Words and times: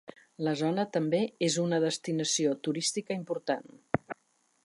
La 0.45 0.53
zona 0.61 0.85
també 0.95 1.19
és 1.49 1.57
una 1.65 1.81
destinació 1.83 2.55
turística 2.69 3.19
important. 3.21 3.71